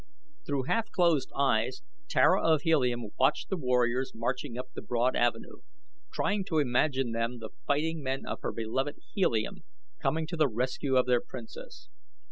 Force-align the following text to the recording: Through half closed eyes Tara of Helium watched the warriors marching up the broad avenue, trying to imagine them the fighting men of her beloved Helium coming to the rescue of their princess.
Through 0.47 0.63
half 0.63 0.89
closed 0.89 1.29
eyes 1.35 1.83
Tara 2.07 2.41
of 2.41 2.63
Helium 2.63 3.09
watched 3.19 3.49
the 3.49 3.55
warriors 3.55 4.13
marching 4.15 4.57
up 4.57 4.73
the 4.73 4.81
broad 4.81 5.15
avenue, 5.15 5.57
trying 6.11 6.43
to 6.45 6.57
imagine 6.57 7.11
them 7.11 7.37
the 7.37 7.49
fighting 7.67 8.01
men 8.01 8.25
of 8.25 8.39
her 8.41 8.51
beloved 8.51 8.95
Helium 9.13 9.63
coming 9.99 10.25
to 10.25 10.35
the 10.35 10.47
rescue 10.47 10.95
of 10.97 11.05
their 11.05 11.21
princess. 11.21 11.87